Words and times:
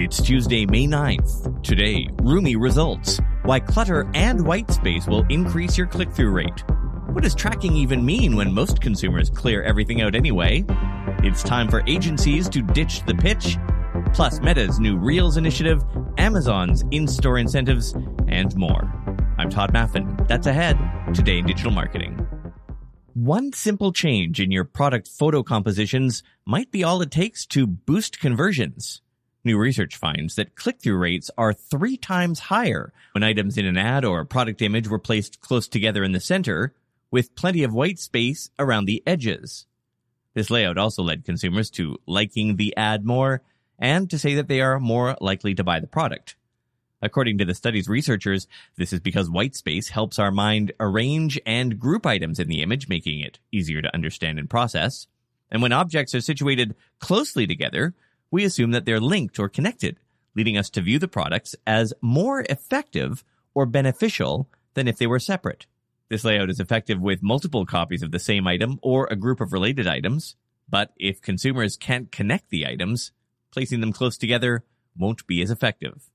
It's 0.00 0.22
Tuesday, 0.22 0.64
May 0.64 0.86
9th. 0.86 1.62
Today, 1.62 2.08
roomy 2.22 2.56
results. 2.56 3.20
Why 3.42 3.60
clutter 3.60 4.10
and 4.14 4.46
white 4.46 4.70
space 4.70 5.06
will 5.06 5.26
increase 5.28 5.76
your 5.76 5.86
click 5.86 6.10
through 6.10 6.30
rate. 6.30 6.64
What 7.12 7.22
does 7.22 7.34
tracking 7.34 7.74
even 7.76 8.02
mean 8.02 8.34
when 8.34 8.54
most 8.54 8.80
consumers 8.80 9.28
clear 9.28 9.62
everything 9.62 10.00
out 10.00 10.14
anyway? 10.14 10.64
It's 11.22 11.42
time 11.42 11.68
for 11.68 11.82
agencies 11.86 12.48
to 12.48 12.62
ditch 12.62 13.04
the 13.04 13.14
pitch. 13.14 13.58
Plus, 14.14 14.40
Meta's 14.40 14.80
new 14.80 14.96
Reels 14.96 15.36
initiative, 15.36 15.84
Amazon's 16.16 16.82
in 16.92 17.06
store 17.06 17.36
incentives, 17.36 17.92
and 18.26 18.56
more. 18.56 18.90
I'm 19.36 19.50
Tod 19.50 19.74
Maffin. 19.74 20.26
That's 20.26 20.46
ahead 20.46 20.78
today 21.12 21.40
in 21.40 21.46
digital 21.46 21.72
marketing. 21.72 22.26
One 23.12 23.52
simple 23.52 23.92
change 23.92 24.40
in 24.40 24.50
your 24.50 24.64
product 24.64 25.08
photo 25.08 25.42
compositions 25.42 26.22
might 26.46 26.70
be 26.70 26.82
all 26.82 27.02
it 27.02 27.10
takes 27.10 27.44
to 27.48 27.66
boost 27.66 28.18
conversions. 28.18 29.02
New 29.50 29.58
research 29.58 29.96
finds 29.96 30.36
that 30.36 30.54
click-through 30.54 30.96
rates 30.96 31.28
are 31.36 31.52
three 31.52 31.96
times 31.96 32.38
higher 32.38 32.92
when 33.14 33.24
items 33.24 33.58
in 33.58 33.66
an 33.66 33.76
ad 33.76 34.04
or 34.04 34.24
product 34.24 34.62
image 34.62 34.86
were 34.86 35.00
placed 35.00 35.40
close 35.40 35.66
together 35.66 36.04
in 36.04 36.12
the 36.12 36.20
center, 36.20 36.72
with 37.10 37.34
plenty 37.34 37.64
of 37.64 37.74
white 37.74 37.98
space 37.98 38.48
around 38.60 38.84
the 38.84 39.02
edges. 39.08 39.66
This 40.34 40.50
layout 40.50 40.78
also 40.78 41.02
led 41.02 41.24
consumers 41.24 41.68
to 41.70 41.98
liking 42.06 42.58
the 42.58 42.76
ad 42.76 43.04
more 43.04 43.42
and 43.76 44.08
to 44.10 44.20
say 44.20 44.36
that 44.36 44.46
they 44.46 44.60
are 44.60 44.78
more 44.78 45.16
likely 45.20 45.52
to 45.56 45.64
buy 45.64 45.80
the 45.80 45.88
product. 45.88 46.36
According 47.02 47.38
to 47.38 47.44
the 47.44 47.52
study's 47.52 47.88
researchers, 47.88 48.46
this 48.76 48.92
is 48.92 49.00
because 49.00 49.28
white 49.28 49.56
space 49.56 49.88
helps 49.88 50.20
our 50.20 50.30
mind 50.30 50.70
arrange 50.78 51.40
and 51.44 51.76
group 51.76 52.06
items 52.06 52.38
in 52.38 52.46
the 52.46 52.62
image, 52.62 52.86
making 52.86 53.18
it 53.18 53.40
easier 53.50 53.82
to 53.82 53.92
understand 53.92 54.38
and 54.38 54.48
process. 54.48 55.08
And 55.50 55.60
when 55.60 55.72
objects 55.72 56.14
are 56.14 56.20
situated 56.20 56.76
closely 57.00 57.48
together, 57.48 57.94
we 58.30 58.44
assume 58.44 58.70
that 58.72 58.84
they're 58.84 59.00
linked 59.00 59.38
or 59.38 59.48
connected, 59.48 59.98
leading 60.34 60.56
us 60.56 60.70
to 60.70 60.80
view 60.80 60.98
the 60.98 61.08
products 61.08 61.56
as 61.66 61.92
more 62.00 62.44
effective 62.48 63.24
or 63.54 63.66
beneficial 63.66 64.48
than 64.74 64.86
if 64.86 64.98
they 64.98 65.06
were 65.06 65.18
separate. 65.18 65.66
This 66.08 66.24
layout 66.24 66.50
is 66.50 66.60
effective 66.60 67.00
with 67.00 67.22
multiple 67.22 67.66
copies 67.66 68.02
of 68.02 68.10
the 68.10 68.18
same 68.18 68.46
item 68.46 68.78
or 68.82 69.06
a 69.06 69.16
group 69.16 69.40
of 69.40 69.52
related 69.52 69.86
items, 69.86 70.36
but 70.68 70.92
if 70.96 71.20
consumers 71.20 71.76
can't 71.76 72.12
connect 72.12 72.50
the 72.50 72.66
items, 72.66 73.12
placing 73.52 73.80
them 73.80 73.92
close 73.92 74.16
together 74.16 74.64
won't 74.96 75.26
be 75.26 75.42
as 75.42 75.50
effective. 75.50 76.10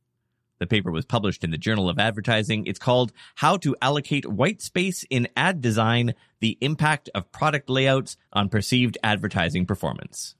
The 0.59 0.67
paper 0.67 0.91
was 0.91 1.05
published 1.05 1.43
in 1.43 1.51
the 1.51 1.57
Journal 1.57 1.89
of 1.89 1.99
Advertising. 1.99 2.65
It's 2.65 2.79
called 2.79 3.11
How 3.35 3.57
to 3.57 3.75
Allocate 3.81 4.25
White 4.25 4.61
Space 4.61 5.03
in 5.09 5.27
Ad 5.35 5.61
Design 5.61 6.13
The 6.39 6.57
Impact 6.61 7.09
of 7.13 7.31
Product 7.31 7.69
Layouts 7.69 8.15
on 8.31 8.47
Perceived 8.47 8.97
Advertising 9.03 9.65
Performance. 9.65 10.35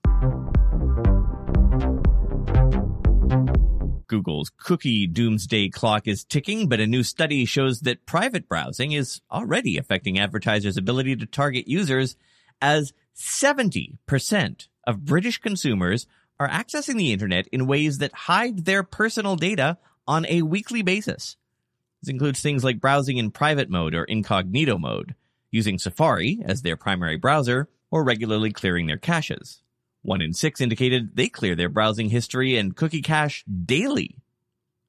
Google's 4.16 4.50
cookie 4.56 5.08
doomsday 5.08 5.68
clock 5.68 6.08
is 6.08 6.24
ticking, 6.24 6.70
but 6.70 6.80
a 6.80 6.88
new 6.88 7.04
study 7.04 7.44
shows 7.44 7.82
that 7.82 8.06
private 8.06 8.48
browsing 8.48 8.94
is 8.94 9.20
already 9.30 9.78
affecting 9.78 10.18
advertisers' 10.18 10.78
ability 10.78 11.18
to 11.18 11.26
target 11.26 11.68
users 11.68 12.16
as 12.62 12.94
70% 13.14 14.68
of 14.88 15.04
British 15.04 15.40
consumers 15.40 16.08
are 16.40 16.48
accessing 16.48 16.96
the 16.96 17.12
internet 17.12 17.48
in 17.48 17.68
ways 17.68 17.98
that 17.98 18.14
hide 18.14 18.64
their 18.64 18.84
personal 18.84 19.36
data 19.36 19.78
on 20.08 20.26
a 20.28 20.44
weekly 20.44 20.82
basis. 20.82 21.36
This 22.02 22.10
includes 22.10 22.40
things 22.40 22.64
like 22.64 22.80
browsing 22.80 23.18
in 23.18 23.32
private 23.32 23.70
mode 23.70 23.96
or 23.96 24.06
incognito 24.06 24.78
mode, 24.78 25.14
using 25.52 25.78
Safari 25.78 26.42
as 26.46 26.62
their 26.62 26.78
primary 26.78 27.18
browser, 27.18 27.68
or 27.92 28.06
regularly 28.06 28.54
clearing 28.54 28.88
their 28.88 28.96
caches. 28.96 29.62
One 30.06 30.22
in 30.22 30.34
six 30.34 30.62
indicated 30.62 31.16
they 31.16 31.30
clear 31.30 31.56
their 31.56 31.68
browsing 31.68 32.10
history 32.10 32.58
and 32.58 32.76
cookie 32.76 33.02
cache 33.02 33.44
daily. 33.44 34.20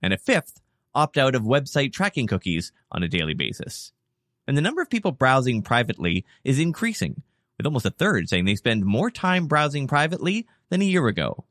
And 0.03 0.13
a 0.13 0.19
fifth 0.19 0.61
opt 0.95 1.17
out 1.17 1.35
of 1.35 1.43
website 1.43 1.95
tracking 1.95 2.27
cookies 2.27 2.71
on 2.93 3.03
a 3.03 3.09
daily 3.09 3.33
basis. 3.33 3.93
And 4.47 4.59
the 4.59 4.63
number 4.63 4.83
of 4.83 4.91
people 4.91 5.13
browsing 5.13 5.63
privately 5.63 6.27
is 6.45 6.59
increasing, 6.59 7.23
with 7.57 7.65
almost 7.65 7.87
a 7.87 7.91
third 7.91 8.29
saying 8.29 8.45
they 8.45 8.57
spend 8.57 8.85
more 8.85 9.11
time 9.11 9.47
browsing 9.47 9.89
privately 9.89 10.47
than 10.69 10.83
a 10.83 10.85
year 10.85 11.07
ago. 11.07 11.47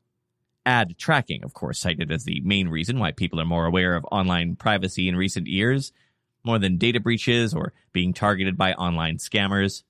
Ad 0.64 0.96
tracking, 0.96 1.42
of 1.42 1.52
course, 1.52 1.80
cited 1.80 2.12
as 2.12 2.22
the 2.22 2.40
main 2.42 2.68
reason 2.68 3.00
why 3.00 3.10
people 3.10 3.40
are 3.40 3.44
more 3.44 3.66
aware 3.66 3.96
of 3.96 4.06
online 4.12 4.54
privacy 4.54 5.08
in 5.08 5.16
recent 5.16 5.48
years, 5.48 5.92
more 6.44 6.60
than 6.60 6.78
data 6.78 7.00
breaches 7.00 7.52
or 7.52 7.72
being 7.92 8.14
targeted 8.14 8.56
by 8.56 8.74
online 8.74 9.18
scammers. 9.18 9.82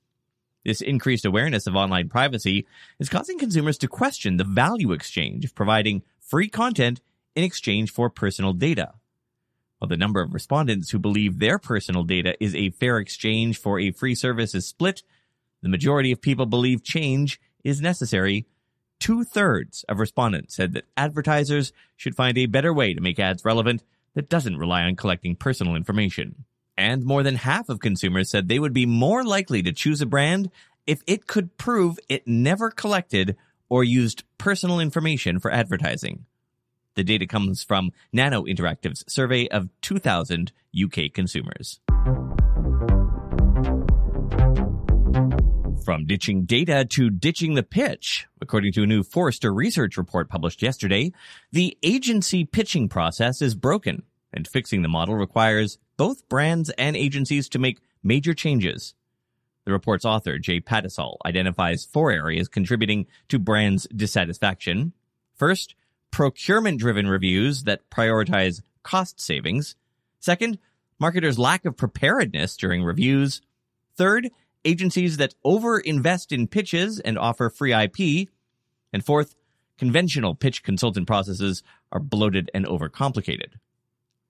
This 0.66 0.80
increased 0.80 1.24
awareness 1.24 1.68
of 1.68 1.76
online 1.76 2.08
privacy 2.08 2.66
is 2.98 3.08
causing 3.08 3.38
consumers 3.38 3.78
to 3.78 3.86
question 3.86 4.36
the 4.36 4.42
value 4.42 4.90
exchange 4.90 5.44
of 5.44 5.54
providing 5.54 6.02
free 6.18 6.48
content 6.48 7.00
in 7.36 7.44
exchange 7.44 7.92
for 7.92 8.10
personal 8.10 8.52
data. 8.52 8.94
While 9.78 9.90
the 9.90 9.96
number 9.96 10.20
of 10.20 10.34
respondents 10.34 10.90
who 10.90 10.98
believe 10.98 11.38
their 11.38 11.60
personal 11.60 12.02
data 12.02 12.34
is 12.42 12.52
a 12.56 12.70
fair 12.70 12.98
exchange 12.98 13.58
for 13.58 13.78
a 13.78 13.92
free 13.92 14.16
service 14.16 14.56
is 14.56 14.66
split, 14.66 15.04
the 15.62 15.68
majority 15.68 16.10
of 16.10 16.20
people 16.20 16.46
believe 16.46 16.82
change 16.82 17.40
is 17.62 17.80
necessary. 17.80 18.44
Two 18.98 19.22
thirds 19.22 19.84
of 19.88 20.00
respondents 20.00 20.56
said 20.56 20.72
that 20.72 20.86
advertisers 20.96 21.72
should 21.94 22.16
find 22.16 22.36
a 22.36 22.46
better 22.46 22.74
way 22.74 22.92
to 22.92 23.00
make 23.00 23.20
ads 23.20 23.44
relevant 23.44 23.84
that 24.14 24.28
doesn't 24.28 24.58
rely 24.58 24.82
on 24.82 24.96
collecting 24.96 25.36
personal 25.36 25.76
information. 25.76 26.44
And 26.78 27.04
more 27.04 27.22
than 27.22 27.36
half 27.36 27.68
of 27.68 27.80
consumers 27.80 28.30
said 28.30 28.48
they 28.48 28.58
would 28.58 28.74
be 28.74 28.86
more 28.86 29.24
likely 29.24 29.62
to 29.62 29.72
choose 29.72 30.02
a 30.02 30.06
brand 30.06 30.50
if 30.86 31.02
it 31.06 31.26
could 31.26 31.56
prove 31.56 31.98
it 32.08 32.28
never 32.28 32.70
collected 32.70 33.36
or 33.68 33.82
used 33.82 34.24
personal 34.38 34.78
information 34.78 35.40
for 35.40 35.50
advertising. 35.50 36.26
The 36.94 37.04
data 37.04 37.26
comes 37.26 37.62
from 37.62 37.92
Nano 38.12 38.44
Interactive's 38.44 39.04
survey 39.08 39.48
of 39.48 39.68
2,000 39.82 40.52
UK 40.74 41.12
consumers. 41.12 41.80
From 45.84 46.04
ditching 46.06 46.44
data 46.44 46.84
to 46.90 47.10
ditching 47.10 47.54
the 47.54 47.62
pitch, 47.62 48.26
according 48.40 48.72
to 48.72 48.82
a 48.82 48.86
new 48.86 49.02
Forrester 49.02 49.52
research 49.52 49.96
report 49.96 50.28
published 50.28 50.62
yesterday, 50.62 51.12
the 51.52 51.76
agency 51.82 52.44
pitching 52.44 52.88
process 52.88 53.40
is 53.40 53.54
broken 53.54 54.02
and 54.36 54.46
fixing 54.46 54.82
the 54.82 54.88
model 54.88 55.16
requires 55.16 55.78
both 55.96 56.28
brands 56.28 56.70
and 56.70 56.96
agencies 56.96 57.48
to 57.48 57.58
make 57.58 57.80
major 58.04 58.34
changes. 58.34 58.94
The 59.64 59.72
report's 59.72 60.04
author, 60.04 60.38
Jay 60.38 60.60
Pattisall, 60.60 61.16
identifies 61.26 61.84
four 61.84 62.12
areas 62.12 62.46
contributing 62.46 63.06
to 63.28 63.40
brands' 63.40 63.88
dissatisfaction. 63.94 64.92
First, 65.34 65.74
procurement 66.12 66.78
driven 66.78 67.08
reviews 67.08 67.64
that 67.64 67.90
prioritize 67.90 68.62
cost 68.84 69.20
savings. 69.20 69.74
Second, 70.20 70.58
marketers' 71.00 71.38
lack 71.38 71.64
of 71.64 71.76
preparedness 71.76 72.56
during 72.56 72.84
reviews. 72.84 73.40
Third, 73.96 74.30
agencies 74.64 75.16
that 75.16 75.34
overinvest 75.44 76.30
in 76.30 76.46
pitches 76.46 77.00
and 77.00 77.18
offer 77.18 77.50
free 77.50 77.74
IP. 77.74 78.28
And 78.92 79.04
fourth, 79.04 79.34
conventional 79.78 80.34
pitch 80.34 80.62
consultant 80.62 81.06
processes 81.06 81.62
are 81.90 82.00
bloated 82.00 82.50
and 82.54 82.66
overcomplicated. 82.66 83.54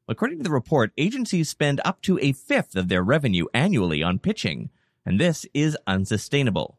According 0.09 0.39
to 0.39 0.45
the 0.45 0.51
report, 0.51 0.93
agencies 0.97 1.49
spend 1.49 1.81
up 1.85 2.01
to 2.03 2.19
a 2.21 2.33
fifth 2.33 2.77
of 2.77 2.89
their 2.89 3.03
revenue 3.03 3.47
annually 3.53 4.03
on 4.03 4.21
pitching, 4.21 4.71
and 5.05 5.19
this 5.19 5.47
is 5.53 5.77
unsustainable. 5.87 6.79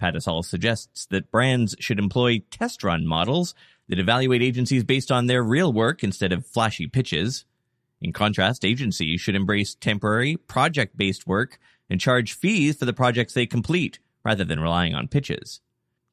Pattisall 0.00 0.44
suggests 0.44 1.06
that 1.06 1.30
brands 1.30 1.74
should 1.80 1.98
employ 1.98 2.42
test 2.50 2.84
run 2.84 3.06
models 3.06 3.54
that 3.88 3.98
evaluate 3.98 4.42
agencies 4.42 4.84
based 4.84 5.10
on 5.10 5.26
their 5.26 5.42
real 5.42 5.72
work 5.72 6.04
instead 6.04 6.32
of 6.32 6.46
flashy 6.46 6.86
pitches. 6.86 7.44
In 8.00 8.12
contrast, 8.12 8.64
agencies 8.64 9.20
should 9.20 9.36
embrace 9.36 9.74
temporary, 9.74 10.36
project 10.36 10.96
based 10.96 11.26
work 11.26 11.58
and 11.90 12.00
charge 12.00 12.32
fees 12.32 12.76
for 12.76 12.84
the 12.84 12.92
projects 12.92 13.34
they 13.34 13.46
complete 13.46 13.98
rather 14.24 14.44
than 14.44 14.60
relying 14.60 14.94
on 14.94 15.08
pitches. 15.08 15.60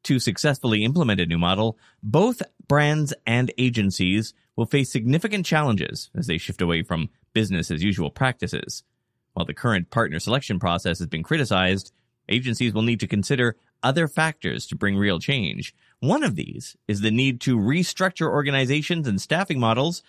To 0.03 0.19
successfully 0.19 0.83
implement 0.83 1.21
a 1.21 1.25
new 1.25 1.37
model, 1.37 1.77
both 2.01 2.41
brands 2.67 3.13
and 3.25 3.51
agencies 3.57 4.33
will 4.59 4.65
face 4.65 4.91
significant 4.91 5.45
challenges 5.45 6.09
as 6.13 6.27
they 6.27 6.37
shift 6.37 6.61
away 6.61 6.83
from 6.83 7.09
business 7.31 7.71
as 7.71 7.81
usual 7.81 8.09
practices. 8.09 8.83
While 9.31 9.45
the 9.45 9.53
current 9.53 9.89
partner 9.89 10.19
selection 10.19 10.59
process 10.59 10.99
has 10.99 11.07
been 11.07 11.23
criticized, 11.23 11.93
agencies 12.27 12.73
will 12.73 12.81
need 12.81 12.99
to 12.99 13.07
consider 13.07 13.55
other 13.83 14.05
factors 14.05 14.67
to 14.67 14.75
bring 14.75 14.97
real 14.97 15.17
change. 15.17 15.73
One 16.01 16.23
of 16.23 16.35
these 16.35 16.75
is 16.89 16.99
the 16.99 17.09
need 17.09 17.39
to 17.41 17.57
restructure 17.57 18.27
organizations 18.27 19.07
and 19.07 19.21
staffing 19.21 19.61
models 19.61 20.03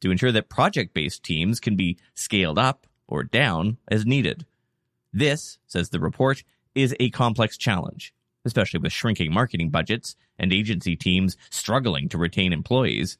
to 0.00 0.10
ensure 0.10 0.32
that 0.32 0.48
project 0.48 0.94
based 0.94 1.22
teams 1.22 1.60
can 1.60 1.76
be 1.76 1.98
scaled 2.14 2.58
up 2.58 2.86
or 3.06 3.22
down 3.22 3.76
as 3.86 4.06
needed. 4.06 4.46
This, 5.12 5.58
says 5.66 5.90
the 5.90 6.00
report, 6.00 6.42
is 6.74 6.96
a 6.98 7.10
complex 7.10 7.58
challenge 7.58 8.14
especially 8.44 8.80
with 8.80 8.92
shrinking 8.92 9.32
marketing 9.32 9.70
budgets 9.70 10.16
and 10.38 10.52
agency 10.52 10.96
teams 10.96 11.36
struggling 11.50 12.08
to 12.08 12.18
retain 12.18 12.52
employees. 12.52 13.18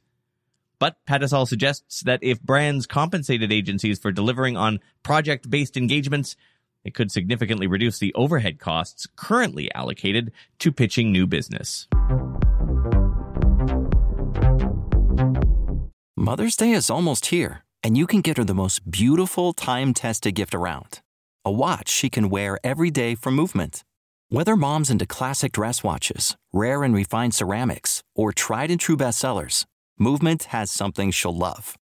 But 0.81 0.95
Pattisall 1.07 1.47
suggests 1.47 2.01
that 2.01 2.23
if 2.23 2.41
brands 2.41 2.87
compensated 2.87 3.53
agencies 3.53 3.99
for 3.99 4.11
delivering 4.11 4.57
on 4.57 4.79
project 5.03 5.47
based 5.47 5.77
engagements, 5.77 6.35
it 6.83 6.95
could 6.95 7.11
significantly 7.11 7.67
reduce 7.67 7.99
the 7.99 8.11
overhead 8.15 8.57
costs 8.57 9.05
currently 9.15 9.71
allocated 9.75 10.31
to 10.57 10.71
pitching 10.71 11.11
new 11.11 11.27
business. 11.27 11.87
Mother's 16.17 16.55
Day 16.55 16.71
is 16.71 16.89
almost 16.89 17.27
here, 17.27 17.63
and 17.83 17.95
you 17.95 18.07
can 18.07 18.21
get 18.21 18.37
her 18.37 18.43
the 18.43 18.55
most 18.55 18.89
beautiful 18.89 19.53
time 19.53 19.93
tested 19.93 20.33
gift 20.33 20.55
around 20.55 21.01
a 21.45 21.51
watch 21.51 21.89
she 21.89 22.09
can 22.09 22.27
wear 22.31 22.57
every 22.63 22.89
day 22.89 23.13
for 23.13 23.29
Movement. 23.29 23.83
Whether 24.29 24.55
mom's 24.55 24.89
into 24.89 25.05
classic 25.05 25.51
dress 25.51 25.83
watches, 25.83 26.37
rare 26.51 26.83
and 26.83 26.95
refined 26.95 27.35
ceramics, 27.35 28.01
or 28.15 28.31
tried 28.31 28.71
and 28.71 28.79
true 28.79 28.95
bestsellers, 28.95 29.65
Movement 30.01 30.45
has 30.45 30.71
something 30.71 31.11
she'll 31.11 31.37
love. 31.37 31.77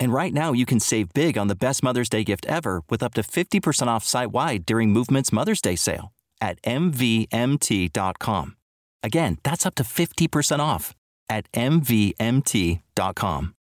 And 0.00 0.12
right 0.12 0.34
now, 0.34 0.52
you 0.52 0.66
can 0.66 0.80
save 0.80 1.12
big 1.14 1.38
on 1.38 1.46
the 1.46 1.54
best 1.54 1.84
Mother's 1.84 2.08
Day 2.08 2.24
gift 2.24 2.44
ever 2.46 2.82
with 2.90 3.00
up 3.00 3.14
to 3.14 3.22
50% 3.22 3.86
off 3.86 4.02
site 4.02 4.32
wide 4.32 4.66
during 4.66 4.90
Movement's 4.90 5.32
Mother's 5.32 5.60
Day 5.60 5.76
sale 5.76 6.12
at 6.40 6.60
MVMT.com. 6.62 8.56
Again, 9.04 9.38
that's 9.44 9.66
up 9.66 9.76
to 9.76 9.84
50% 9.84 10.58
off 10.58 10.96
at 11.28 11.48
MVMT.com. 11.52 12.82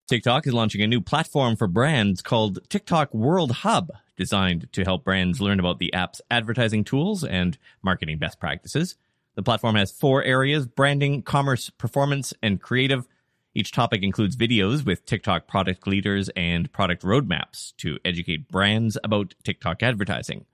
TikTok 0.09 0.47
is 0.47 0.55
launching 0.55 0.83
a 0.83 0.87
new 0.87 1.01
platform 1.01 1.57
for 1.57 1.67
brands 1.67 2.23
called 2.23 2.61
TikTok 2.69 3.13
World 3.13 3.51
Hub, 3.51 3.91
designed 4.17 4.69
to 4.73 4.85
help 4.85 5.03
brands 5.03 5.41
learn 5.41 5.59
about 5.59 5.81
the 5.81 5.93
app's 5.93 6.21
advertising 6.31 6.85
tools 6.85 7.25
and 7.25 7.59
marketing 7.83 8.19
best 8.19 8.39
practices. 8.39 8.95
The 9.35 9.43
platform 9.43 9.75
has 9.75 9.91
four 9.91 10.23
areas 10.23 10.69
branding, 10.69 11.23
commerce, 11.23 11.71
performance, 11.71 12.33
and 12.41 12.63
creative. 12.63 13.09
Each 13.57 13.73
topic 13.73 14.03
includes 14.03 14.37
videos 14.37 14.85
with 14.85 15.07
TikTok 15.07 15.47
product 15.47 15.87
leaders 15.87 16.29
and 16.37 16.71
product 16.75 17.03
roadmaps 17.03 17.75
to 17.79 17.99
educate 18.05 18.51
brands 18.51 18.99
about 19.03 19.35
TikTok 19.45 19.83
advertising. 19.83 20.45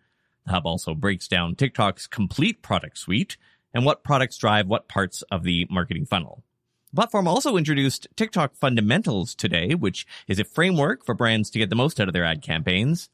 The 0.46 0.52
hub 0.52 0.68
also 0.68 0.94
breaks 0.94 1.26
down 1.26 1.56
TikTok's 1.56 2.06
complete 2.06 2.62
product 2.62 2.96
suite 2.96 3.36
and 3.74 3.84
what 3.84 4.04
products 4.04 4.38
drive 4.38 4.68
what 4.68 4.86
parts 4.86 5.22
of 5.32 5.42
the 5.42 5.66
marketing 5.68 6.06
funnel. 6.06 6.44
The 6.92 7.00
platform 7.00 7.26
also 7.26 7.56
introduced 7.56 8.06
TikTok 8.14 8.54
Fundamentals 8.54 9.34
today, 9.34 9.74
which 9.74 10.06
is 10.28 10.38
a 10.38 10.44
framework 10.44 11.04
for 11.04 11.16
brands 11.16 11.50
to 11.50 11.58
get 11.58 11.70
the 11.70 11.74
most 11.74 11.98
out 11.98 12.06
of 12.06 12.14
their 12.14 12.24
ad 12.24 12.40
campaigns. 12.40 13.08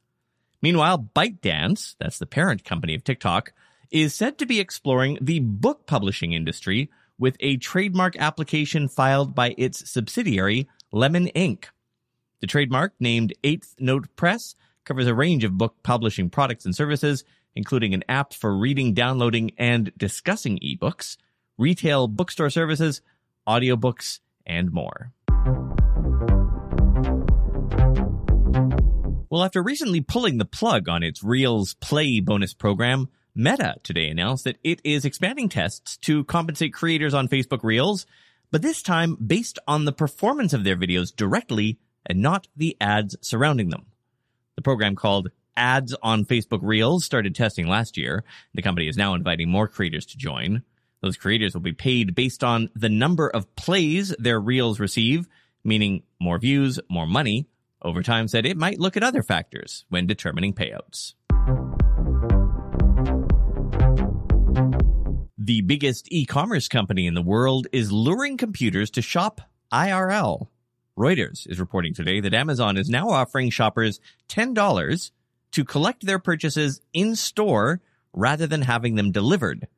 Meanwhile, 0.61 1.09
ByteDance, 1.17 1.95
that's 1.99 2.19
the 2.19 2.27
parent 2.27 2.63
company 2.63 2.95
of 2.95 3.05
TikTok, 3.05 3.55
is 3.91 4.15
said 4.15 4.37
to 4.37 4.45
be 4.45 4.61
exploring 4.61 5.17
the 5.19 5.39
book 5.39 5.87
publishing 5.87 6.35
industry 6.35 6.91
with 7.19 7.37
a 7.41 7.57
trademark 7.57 8.17
application 8.17 8.89
filed 8.89 9.35
by 9.35 9.55
its 9.59 9.91
subsidiary, 9.91 10.69
Lemon 10.93 11.31
Inc. 11.35 11.65
The 12.41 12.47
trademark, 12.47 12.95
named 13.01 13.35
Eighth 13.43 13.75
Note 13.81 14.15
Press, 14.15 14.55
covers 14.85 15.07
a 15.07 15.15
range 15.15 15.45
of 15.45 15.59
book 15.59 15.77
publishing 15.83 16.31
products 16.31 16.65
and 16.65 16.75
services, 16.75 17.25
including 17.55 17.93
an 17.93 18.05
app 18.09 18.33
for 18.33 18.57
reading, 18.57 18.95
downloading, 18.95 19.51
and 19.59 19.93
discussing 19.97 20.59
ebooks, 20.61 21.17
retail 21.59 22.07
bookstore 22.07 22.51
services, 22.51 23.03
audiobooks, 23.47 24.21
and 24.47 24.73
more. 24.73 25.13
Well, 29.31 29.45
after 29.45 29.63
recently 29.63 30.01
pulling 30.01 30.39
the 30.39 30.47
plug 30.47 30.89
on 30.89 31.03
its 31.03 31.23
Reels 31.23 31.75
Play 31.75 32.21
bonus 32.21 32.55
program, 32.55 33.09
Meta 33.41 33.77
today 33.85 34.09
announced 34.09 34.43
that 34.43 34.59
it 34.65 34.81
is 34.83 35.05
expanding 35.05 35.49
tests 35.49 35.97
to 35.99 36.25
compensate 36.25 36.75
creators 36.75 37.15
on 37.15 37.29
Facebook 37.29 37.63
Reels, 37.63 38.05
but 38.51 38.63
this 38.63 38.83
time 38.83 39.15
based 39.15 39.61
on 39.69 39.85
the 39.85 39.93
performance 39.93 40.53
of 40.53 40.65
their 40.65 40.75
videos 40.75 41.15
directly 41.15 41.79
and 42.05 42.21
not 42.21 42.49
the 42.57 42.77
ads 42.81 43.15
surrounding 43.21 43.71
them. 43.71 43.87
The 44.57 44.63
program 44.63 44.97
called 44.97 45.29
Ads 45.57 45.95
on 46.03 46.25
Facebook 46.25 46.59
Reels 46.63 47.05
started 47.05 47.37
testing 47.37 47.69
last 47.69 47.97
year. 47.97 48.25
The 48.55 48.63
company 48.63 48.89
is 48.89 48.97
now 48.97 49.15
inviting 49.15 49.49
more 49.49 49.69
creators 49.69 50.07
to 50.07 50.19
join. 50.19 50.65
Those 51.01 51.17
creators 51.17 51.55
will 51.55 51.61
be 51.61 51.73
paid 51.73 52.17
based 52.17 52.43
on 52.43 52.71
the 52.75 52.89
number 52.89 53.29
of 53.29 53.55
plays 53.55 54.09
their 54.19 54.41
reels 54.41 54.81
receive, 54.81 55.29
meaning 55.63 56.03
more 56.21 56.41
views, 56.41 56.81
more 56.91 57.07
money. 57.07 57.47
Over 57.83 58.03
time 58.03 58.27
said 58.27 58.47
it 58.47 58.57
might 58.57 58.81
look 58.81 58.97
at 58.97 59.05
other 59.05 59.23
factors 59.23 59.85
when 59.91 60.09
determining 60.09 60.55
payouts. 60.55 61.15
The 65.49 65.63
biggest 65.63 66.09
e-commerce 66.11 66.69
company 66.69 67.07
in 67.07 67.15
the 67.15 67.23
world 67.23 67.69
is 67.73 67.91
luring 67.91 68.37
computers 68.37 68.91
to 68.91 69.01
shop 69.01 69.41
IRL. 69.73 70.49
Reuters 70.95 71.49
is 71.49 71.59
reporting 71.59 71.95
today 71.95 72.21
that 72.21 72.35
Amazon 72.35 72.77
is 72.77 72.91
now 72.91 73.09
offering 73.09 73.49
shoppers 73.49 73.99
$10 74.29 75.11
to 75.53 75.65
collect 75.65 76.05
their 76.05 76.19
purchases 76.19 76.83
in 76.93 77.17
store 77.17 77.81
rather 78.13 78.47
than 78.47 78.61
having 78.61 78.97
them 78.97 79.11
delivered 79.11 79.69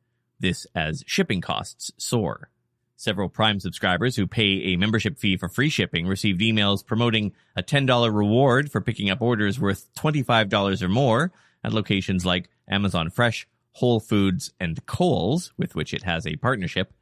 this 0.41 0.67
as 0.75 1.05
shipping 1.07 1.39
costs 1.39 1.89
soar. 1.95 2.49
Several 2.97 3.29
Prime 3.29 3.61
subscribers 3.61 4.17
who 4.17 4.27
pay 4.27 4.73
a 4.73 4.75
membership 4.75 5.17
fee 5.17 5.37
for 5.37 5.47
free 5.47 5.69
shipping 5.69 6.05
received 6.05 6.41
emails 6.41 6.85
promoting 6.85 7.31
a 7.55 7.63
$10 7.63 8.13
reward 8.13 8.69
for 8.69 8.81
picking 8.81 9.09
up 9.09 9.21
orders 9.21 9.57
worth 9.57 9.87
$25 9.93 10.81
or 10.81 10.89
more 10.89 11.31
at 11.63 11.71
locations 11.71 12.25
like 12.25 12.49
Amazon 12.67 13.09
Fresh, 13.09 13.47
Whole 13.73 13.99
Foods, 13.99 14.51
and 14.59 14.85
Kohl's, 14.85 15.53
with 15.57 15.75
which 15.75 15.93
it 15.93 16.03
has 16.03 16.27
a 16.27 16.35
partnership. 16.35 16.93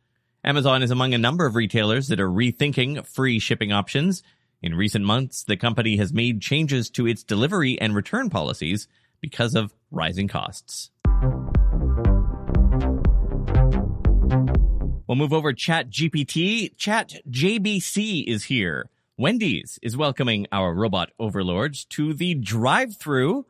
Amazon 0.43 0.83
is 0.83 0.91
among 0.91 1.13
a 1.13 1.17
number 1.17 1.45
of 1.45 1.55
retailers 1.55 2.07
that 2.07 2.19
are 2.19 2.29
rethinking 2.29 3.05
free 3.05 3.39
shipping 3.39 3.71
options. 3.71 4.23
In 4.61 4.75
recent 4.75 5.05
months, 5.05 5.43
the 5.43 5.57
company 5.57 5.97
has 5.97 6.13
made 6.13 6.41
changes 6.41 6.89
to 6.91 7.07
its 7.07 7.23
delivery 7.23 7.79
and 7.79 7.95
return 7.95 8.29
policies 8.29 8.87
because 9.21 9.55
of 9.55 9.73
rising 9.91 10.27
costs. 10.27 10.91
We'll 15.07 15.15
move 15.15 15.33
over 15.33 15.53
Chat 15.53 15.89
GPT. 15.89 16.77
Chat 16.77 17.15
JBC 17.29 18.25
is 18.27 18.43
here. 18.43 18.89
Wendy's 19.17 19.79
is 19.81 19.97
welcoming 19.97 20.45
our 20.51 20.73
robot 20.73 21.09
overlords 21.19 21.83
to 21.85 22.13
the 22.13 22.35
drive 22.35 22.95
through 22.95 23.45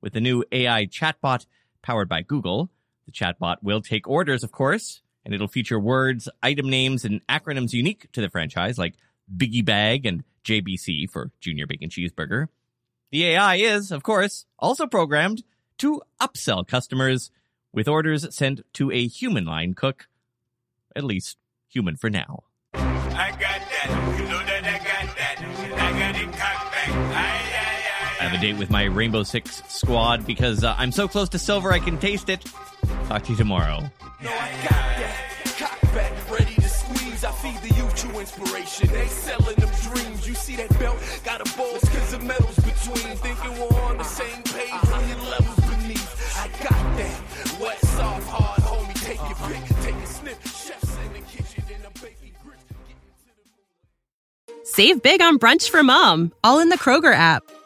with 0.00 0.14
the 0.14 0.20
new 0.20 0.42
AI 0.50 0.86
chatbot 0.86 1.46
powered 1.82 2.08
by 2.08 2.22
Google. 2.22 2.70
The 3.06 3.12
chatbot 3.12 3.56
will 3.62 3.80
take 3.80 4.08
orders, 4.08 4.44
of 4.44 4.52
course, 4.52 5.02
and 5.24 5.34
it'll 5.34 5.48
feature 5.48 5.78
words, 5.78 6.28
item 6.42 6.68
names, 6.70 7.04
and 7.04 7.20
acronyms 7.26 7.72
unique 7.72 8.10
to 8.12 8.20
the 8.20 8.30
franchise, 8.30 8.78
like 8.78 8.94
Biggie 9.34 9.64
Bag 9.64 10.06
and 10.06 10.24
JBC 10.44 11.10
for 11.10 11.30
Junior 11.40 11.66
Bacon 11.66 11.90
Cheeseburger. 11.90 12.48
The 13.10 13.24
AI 13.26 13.56
is, 13.56 13.90
of 13.90 14.02
course, 14.02 14.46
also 14.58 14.86
programmed 14.86 15.42
to 15.78 16.02
upsell 16.20 16.66
customers 16.66 17.30
with 17.72 17.88
orders 17.88 18.34
sent 18.34 18.60
to 18.74 18.90
a 18.90 19.06
human 19.06 19.44
line 19.44 19.74
cook 19.74 20.08
at 20.94 21.04
least 21.04 21.38
human 21.68 21.96
for 21.96 22.10
now. 22.10 22.44
Have 28.32 28.42
a 28.42 28.46
date 28.46 28.58
with 28.58 28.70
my 28.70 28.84
Rainbow 28.84 29.22
Six 29.22 29.62
squad 29.68 30.26
because 30.26 30.64
uh, 30.64 30.74
I'm 30.78 30.92
so 30.92 31.06
close 31.06 31.28
to 31.30 31.38
silver 31.38 31.72
I 31.72 31.78
can 31.78 31.98
taste 31.98 32.28
it. 32.28 32.44
Talk 33.08 33.24
to 33.24 33.32
you 33.32 33.36
tomorrow. 33.36 33.80
No, 34.22 34.30
I 34.30 34.50
got 34.62 34.70
that. 34.70 35.78
back, 35.94 36.30
ready 36.30 36.54
to 36.54 36.68
squeeze. 36.68 37.24
I 37.24 37.32
feed 37.32 37.60
the 37.68 37.74
youth 37.74 37.94
true 37.94 38.18
inspiration. 38.20 38.88
They 38.88 39.06
selling 39.06 39.56
them 39.56 39.70
dreams. 39.82 40.26
You 40.26 40.34
see 40.34 40.56
that 40.56 40.70
belt? 40.78 40.98
Got 41.24 41.40
a 41.40 41.56
balls 41.56 41.84
cause 41.84 42.12
of 42.14 42.24
metals 42.24 42.56
between. 42.56 43.16
Thinking 43.16 43.52
we're 43.60 43.82
on 43.82 43.98
the 43.98 44.04
same 44.04 44.42
page 44.44 44.70
when 44.70 45.08
your 45.08 45.30
levels 45.30 45.60
beneath. 45.70 46.38
I 46.38 46.48
got 46.62 46.96
that. 46.96 47.60
Wet, 47.60 47.78
soft, 47.80 48.28
hard, 48.28 48.60
homie. 48.62 49.04
Take 49.04 49.18
your 49.18 49.36
pick. 49.48 49.76
Take 49.82 49.94
a 49.94 50.06
sniff. 50.06 50.52
Save 54.64 55.02
big 55.02 55.20
on 55.20 55.38
brunch 55.38 55.68
for 55.68 55.82
mom, 55.82 56.32
all 56.42 56.58
in 56.60 56.70
the 56.70 56.78
Kroger 56.78 57.12
app. 57.12 57.42